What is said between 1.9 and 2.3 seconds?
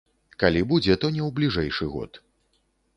год.